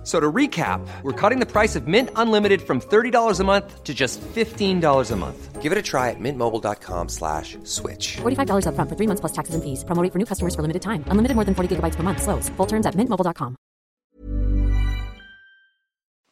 F- 0.00 0.06
So 0.06 0.18
to 0.18 0.32
recap, 0.32 0.80
we're 1.02 1.12
cutting 1.12 1.40
the 1.40 1.46
price 1.46 1.76
of 1.76 1.86
Mint 1.86 2.08
Unlimited 2.16 2.62
from 2.62 2.80
$30 2.80 3.38
a 3.40 3.44
month 3.44 3.84
to 3.84 3.92
just 3.92 4.18
$15 4.34 5.10
a 5.12 5.16
month. 5.16 5.60
Give 5.60 5.72
it 5.72 5.78
a 5.78 5.82
try 5.82 6.08
at 6.08 6.18
mintmobile.com 6.18 7.08
slash 7.10 7.58
switch. 7.64 8.16
$45 8.22 8.64
upfront 8.64 8.88
for 8.88 8.96
three 8.96 9.06
months 9.06 9.20
plus 9.20 9.32
taxes 9.32 9.54
and 9.54 9.62
fees. 9.62 9.84
Promo 9.84 10.02
rate 10.02 10.10
for 10.12 10.18
new 10.18 10.24
customers 10.24 10.54
for 10.54 10.62
limited 10.62 10.80
time. 10.80 11.04
Unlimited 11.10 11.34
more 11.36 11.44
than 11.44 11.54
40 11.54 11.76
gigabytes 11.76 11.96
per 11.96 12.02
month. 12.02 12.22
Slows. 12.22 12.48
Full 12.56 12.66
terms 12.66 12.86
at 12.86 12.94
mintmobile.com. 12.96 13.56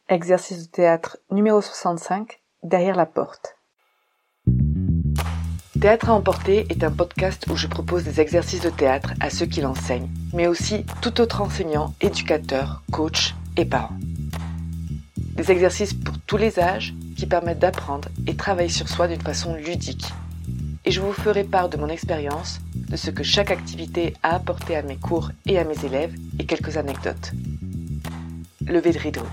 Exercice 0.09 0.63
de 0.65 0.71
théâtre 0.71 1.17
numéro 1.29 1.61
65, 1.61 2.41
Derrière 2.63 2.95
la 2.95 3.05
porte. 3.05 3.55
Théâtre 5.79 6.09
à 6.09 6.13
emporter 6.13 6.65
est 6.69 6.83
un 6.83 6.91
podcast 6.91 7.45
où 7.49 7.55
je 7.55 7.67
propose 7.67 8.03
des 8.03 8.19
exercices 8.19 8.61
de 8.61 8.69
théâtre 8.71 9.13
à 9.21 9.29
ceux 9.29 9.45
qui 9.45 9.61
l'enseignent, 9.61 10.09
mais 10.33 10.47
aussi 10.47 10.83
tout 11.01 11.21
autre 11.21 11.41
enseignant, 11.41 11.93
éducateur, 12.01 12.81
coach 12.91 13.33
et 13.59 13.65
parent. 13.65 13.93
Des 15.35 15.51
exercices 15.51 15.93
pour 15.93 16.17
tous 16.25 16.37
les 16.37 16.59
âges 16.59 16.93
qui 17.17 17.25
permettent 17.25 17.59
d'apprendre 17.59 18.07
et 18.25 18.35
travailler 18.35 18.69
sur 18.69 18.87
soi 18.87 19.09
d'une 19.09 19.21
façon 19.21 19.53
ludique. 19.55 20.05
Et 20.85 20.91
je 20.91 21.01
vous 21.01 21.11
ferai 21.11 21.43
part 21.43 21.67
de 21.67 21.75
mon 21.75 21.89
expérience, 21.89 22.61
de 22.73 22.95
ce 22.95 23.11
que 23.11 23.23
chaque 23.23 23.51
activité 23.51 24.13
a 24.23 24.35
apporté 24.35 24.77
à 24.77 24.81
mes 24.81 24.95
cours 24.95 25.31
et 25.45 25.59
à 25.59 25.65
mes 25.65 25.85
élèves 25.85 26.15
et 26.39 26.45
quelques 26.45 26.77
anecdotes. 26.77 27.33
Levée 28.65 28.93
de 28.93 28.99
rideau. 28.99 29.25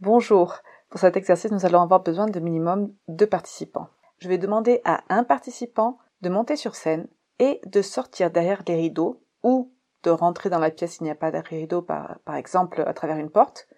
Bonjour. 0.00 0.56
Pour 0.88 0.98
cet 0.98 1.16
exercice, 1.16 1.52
nous 1.52 1.64
allons 1.64 1.82
avoir 1.82 2.02
besoin 2.02 2.26
de 2.26 2.40
minimum 2.40 2.92
deux 3.06 3.28
participants. 3.28 3.86
Je 4.18 4.28
vais 4.28 4.38
demander 4.38 4.80
à 4.84 5.02
un 5.08 5.22
participant 5.22 5.98
de 6.22 6.28
monter 6.28 6.56
sur 6.56 6.74
scène 6.74 7.08
et 7.38 7.60
de 7.66 7.82
sortir 7.82 8.30
derrière 8.30 8.62
les 8.66 8.76
rideaux 8.76 9.22
ou 9.42 9.72
de 10.02 10.10
rentrer 10.10 10.50
dans 10.50 10.58
la 10.58 10.70
pièce 10.70 10.94
s'il 10.94 11.04
n'y 11.04 11.10
a 11.10 11.14
pas 11.14 11.30
de 11.30 11.38
rideau, 11.38 11.82
par, 11.82 12.18
par 12.24 12.36
exemple 12.36 12.82
à 12.86 12.94
travers 12.94 13.16
une 13.16 13.30
porte, 13.30 13.68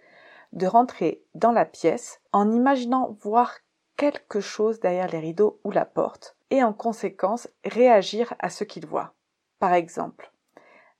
de 0.53 0.67
rentrer 0.67 1.25
dans 1.35 1.53
la 1.53 1.65
pièce 1.65 2.21
en 2.33 2.51
imaginant 2.51 3.17
voir 3.21 3.55
quelque 3.97 4.41
chose 4.41 4.81
derrière 4.81 5.09
les 5.09 5.19
rideaux 5.19 5.61
ou 5.65 5.71
la 5.71 5.85
porte 5.85 6.37
et 6.51 6.63
en 6.63 6.73
conséquence 6.73 7.49
réagir 7.65 8.35
à 8.39 8.51
ce 8.51 8.65
qu'il 8.65 8.87
voit. 8.87 9.15
Par 9.59 9.73
exemple, 9.73 10.33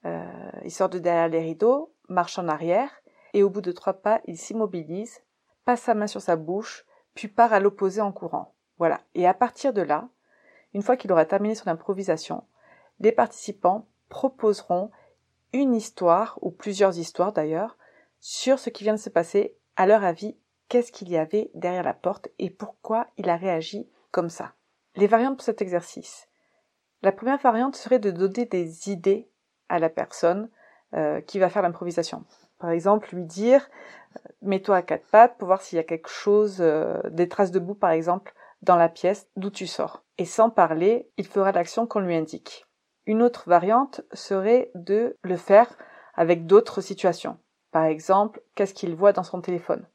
euh, 0.05 0.51
il 0.63 0.71
sort 0.71 0.89
de 0.89 0.99
derrière 0.99 1.27
les 1.27 1.41
rideaux, 1.41 1.93
marche 2.09 2.39
en 2.39 2.47
arrière 2.47 2.89
et 3.33 3.43
au 3.43 3.49
bout 3.49 3.61
de 3.61 3.71
trois 3.71 3.93
pas, 3.93 4.21
il 4.25 4.37
s'immobilise, 4.37 5.21
passe 5.65 5.81
sa 5.81 5.93
main 5.93 6.07
sur 6.07 6.21
sa 6.21 6.35
bouche, 6.35 6.85
puis 7.13 7.27
part 7.27 7.53
à 7.53 7.59
l'opposé 7.59 8.01
en 8.01 8.11
courant. 8.11 8.55
Voilà. 8.79 9.01
Et 9.15 9.27
à 9.27 9.33
partir 9.33 9.73
de 9.73 9.81
là, 9.81 10.09
une 10.73 10.81
fois 10.81 10.97
qu'il 10.97 11.11
aura 11.11 11.25
terminé 11.25 11.55
son 11.55 11.69
improvisation, 11.69 12.43
les 12.99 13.11
participants 13.11 13.87
proposeront 14.09 14.91
une 15.53 15.75
histoire, 15.75 16.39
ou 16.41 16.51
plusieurs 16.51 16.97
histoires 16.97 17.33
d'ailleurs, 17.33 17.77
sur 18.19 18.59
ce 18.59 18.69
qui 18.69 18.83
vient 18.83 18.93
de 18.93 18.99
se 18.99 19.09
passer, 19.09 19.55
à 19.75 19.85
leur 19.85 20.03
avis, 20.03 20.37
qu'est-ce 20.69 20.91
qu'il 20.91 21.09
y 21.09 21.17
avait 21.17 21.51
derrière 21.53 21.83
la 21.83 21.93
porte 21.93 22.29
et 22.39 22.49
pourquoi 22.49 23.07
il 23.17 23.29
a 23.29 23.35
réagi 23.35 23.89
comme 24.11 24.29
ça. 24.29 24.53
Les 24.95 25.07
variantes 25.07 25.37
pour 25.37 25.45
cet 25.45 25.61
exercice. 25.61 26.27
La 27.01 27.11
première 27.11 27.39
variante 27.39 27.75
serait 27.75 27.99
de 27.99 28.11
donner 28.11 28.45
des 28.45 28.89
idées 28.89 29.27
à 29.69 29.79
la 29.79 29.89
personne 29.89 30.49
euh, 30.93 31.21
qui 31.21 31.39
va 31.39 31.49
faire 31.49 31.61
l'improvisation. 31.61 32.23
Par 32.59 32.69
exemple, 32.69 33.13
lui 33.13 33.25
dire 33.25 33.69
mets-toi 34.41 34.77
à 34.77 34.81
quatre 34.81 35.05
pattes 35.07 35.37
pour 35.37 35.47
voir 35.47 35.61
s'il 35.61 35.77
y 35.77 35.79
a 35.79 35.83
quelque 35.83 36.09
chose, 36.09 36.57
euh, 36.59 37.01
des 37.09 37.27
traces 37.27 37.51
de 37.51 37.59
boue 37.59 37.75
par 37.75 37.91
exemple, 37.91 38.33
dans 38.61 38.75
la 38.75 38.89
pièce 38.89 39.27
d'où 39.35 39.49
tu 39.49 39.67
sors. 39.67 40.02
Et 40.17 40.25
sans 40.25 40.49
parler, 40.49 41.09
il 41.17 41.25
fera 41.25 41.51
l'action 41.51 41.87
qu'on 41.87 41.99
lui 41.99 42.15
indique. 42.15 42.65
Une 43.05 43.21
autre 43.21 43.49
variante 43.49 44.01
serait 44.13 44.71
de 44.75 45.17
le 45.23 45.37
faire 45.37 45.75
avec 46.15 46.45
d'autres 46.45 46.81
situations. 46.81 47.37
Par 47.71 47.85
exemple, 47.85 48.41
qu'est-ce 48.55 48.73
qu'il 48.73 48.95
voit 48.95 49.13
dans 49.13 49.23
son 49.23 49.41
téléphone? 49.41 49.85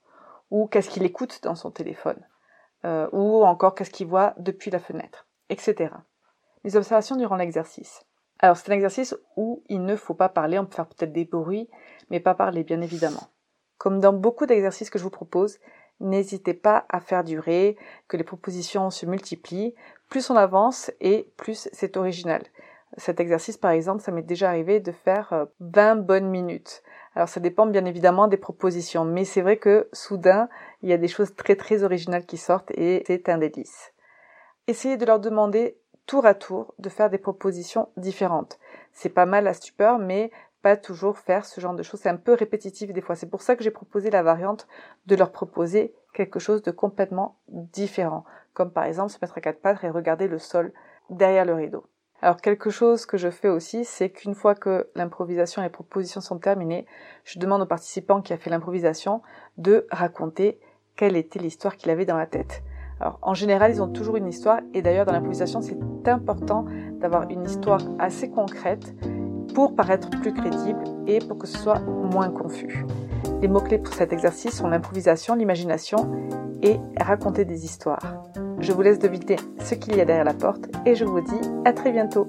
Ou 0.51 0.67
qu'est-ce 0.67 0.91
qu'il 0.91 1.05
écoute 1.05 1.41
dans 1.43 1.55
son 1.55 1.71
téléphone? 1.71 2.21
Euh, 2.85 3.09
ou 3.13 3.45
encore 3.45 3.75
qu'est-ce 3.75 3.91
qu'il 3.91 4.09
voit 4.09 4.35
depuis 4.39 4.71
la 4.71 4.79
fenêtre, 4.79 5.27
etc. 5.49 5.95
Les 6.65 6.77
observations 6.77 7.17
durant 7.17 7.37
l'exercice. 7.37 8.05
Alors 8.41 8.57
c'est 8.57 8.71
un 8.71 8.75
exercice 8.75 9.17
où 9.37 9.63
il 9.69 9.85
ne 9.85 9.97
faut 9.97 10.15
pas 10.15 10.29
parler, 10.29 10.59
on 10.59 10.67
peut 10.67 10.75
faire 10.75 10.87
peut-être 10.87 11.13
des 11.13 11.25
bruits, 11.25 11.69
mais 12.11 12.21
pas 12.21 12.35
parler 12.35 12.63
bien 12.63 12.81
évidemment. 12.81 13.29
Comme 13.79 14.01
dans 14.01 14.13
beaucoup 14.13 14.47
d'exercices 14.47 14.91
que 14.91 14.99
je 14.99 15.05
vous 15.05 15.11
propose, 15.11 15.59
n'hésitez 16.01 16.55
pas 16.55 16.87
à 16.89 17.01
faire 17.01 17.25
durer, 17.25 17.77
que 18.09 18.17
les 18.17 18.25
propositions 18.25 18.91
se 18.91 19.07
multiplient. 19.07 19.75
Plus 20.09 20.31
on 20.31 20.37
avance 20.37 20.91
et 21.01 21.31
plus 21.37 21.69
c'est 21.73 21.97
original. 21.97 22.43
Cet 22.97 23.21
exercice, 23.21 23.57
par 23.57 23.71
exemple, 23.73 24.03
ça 24.03 24.13
m'est 24.13 24.23
déjà 24.23 24.49
arrivé 24.49 24.81
de 24.81 24.93
faire 24.93 25.47
20 25.61 25.97
bonnes 25.97 26.29
minutes. 26.29 26.83
Alors 27.15 27.29
ça 27.29 27.41
dépend 27.41 27.67
bien 27.67 27.85
évidemment 27.85 28.29
des 28.29 28.37
propositions, 28.37 29.05
mais 29.05 29.25
c'est 29.25 29.43
vrai 29.43 29.57
que 29.57 29.89
soudain, 29.93 30.49
il 30.83 30.89
y 30.89 30.93
a 30.93 30.99
des 30.99 31.09
choses 31.09 31.35
très 31.35 31.57
très 31.57 31.83
originales 31.83 32.27
qui 32.27 32.37
sortent 32.37 32.71
et 32.73 33.03
c'est 33.07 33.29
un 33.29 33.39
délice. 33.39 33.93
Essayez 34.67 34.97
de 34.97 35.05
leur 35.05 35.19
demander 35.19 35.79
tour 36.07 36.27
à 36.27 36.35
tour 36.35 36.75
de 36.79 36.89
faire 36.89 37.11
des 37.11 37.19
propositions 37.19 37.89
différentes. 37.97 38.59
C'est 38.93 39.09
pas 39.11 39.27
mal 39.27 39.47
à 39.47 39.53
stupeur, 39.53 39.99
mais 39.99 40.31
pas 40.63 40.77
toujours 40.77 41.19
faire 41.19 41.45
ce 41.45 41.61
genre 41.61 41.75
de 41.75 41.83
choses. 41.83 42.01
C'est 42.01 42.09
un 42.09 42.17
peu 42.17 42.35
répétitif 42.35 42.93
des 42.93 43.01
fois. 43.01 43.15
C'est 43.15 43.31
pour 43.31 43.43
ça 43.43 43.57
que 43.57 43.63
j'ai 43.63 43.71
proposé 43.71 44.11
la 44.11 44.23
variante 44.23 44.67
de 45.07 45.17
leur 45.17 45.31
proposer 45.31 45.95
quelque 46.13 46.39
chose 46.39 46.63
de 46.63 46.71
complètement 46.71 47.39
différent. 47.49 48.25
Comme 48.55 48.73
par 48.73 48.85
exemple 48.85 49.13
se 49.13 49.19
mettre 49.23 49.39
à 49.39 49.41
quatre 49.41 49.61
pattes 49.61 49.85
et 49.85 49.91
regarder 49.91 50.27
le 50.27 50.39
sol 50.39 50.73
derrière 51.11 51.45
le 51.45 51.55
rideau. 51.55 51.85
Alors 52.21 52.41
quelque 52.41 52.71
chose 52.71 53.07
que 53.07 53.17
je 53.17 53.31
fais 53.31 53.49
aussi, 53.49 53.85
c'est 53.85 54.11
qu'une 54.11 54.35
fois 54.35 54.57
que 54.57 54.89
l'improvisation 54.97 55.63
et 55.63 55.67
les 55.67 55.71
propositions 55.71 56.21
sont 56.21 56.39
terminées, 56.39 56.85
je 57.23 57.39
demande 57.39 57.63
aux 57.63 57.67
participants 57.67 58.23
qui 58.23 58.33
a 58.33 58.39
fait 58.39 58.51
l'improvisation 58.51 59.23
de 59.57 59.87
raconter 59.93 60.59
quelle 60.97 61.17
était 61.17 61.39
l'histoire 61.39 61.77
qu'il 61.77 61.91
avait 61.91 62.07
dans 62.07 62.17
la 62.17 62.27
tête. 62.27 62.65
Alors 62.99 63.21
en 63.23 63.35
général, 63.35 63.71
ils 63.71 63.81
ont 63.81 63.89
toujours 63.89 64.17
une 64.17 64.27
histoire 64.27 64.59
et 64.75 64.83
d'ailleurs 64.83 65.07
dans 65.07 65.13
l'improvisation, 65.13 65.61
c'est 65.61 65.79
important 66.09 66.65
d'avoir 66.99 67.31
une 67.31 67.45
histoire 67.45 67.83
assez 68.01 68.29
concrète 68.29 68.93
pour 69.59 69.75
paraître 69.75 70.09
plus 70.09 70.33
crédible 70.33 70.85
et 71.09 71.19
pour 71.19 71.37
que 71.37 71.49
ce 71.49 71.59
soit 71.59 71.81
moins 71.81 72.31
confus. 72.31 72.87
Les 73.43 73.49
mots-clés 73.49 73.79
pour 73.79 73.93
cet 73.93 74.13
exercice 74.13 74.53
sont 74.53 74.69
l'improvisation, 74.69 75.35
l'imagination 75.35 76.13
et 76.63 76.77
raconter 76.97 77.45
des 77.45 77.65
histoires. 77.65 78.23
Je 78.61 78.71
vous 78.71 78.83
laisse 78.83 79.01
deviner 79.01 79.35
ce 79.65 79.75
qu'il 79.75 79.97
y 79.97 80.01
a 80.01 80.05
derrière 80.05 80.25
la 80.25 80.35
porte 80.35 80.67
et 80.87 80.95
je 80.95 81.05
vous 81.05 81.21
dis 81.21 81.41
à 81.65 81.73
très 81.73 81.91
bientôt. 81.91 82.29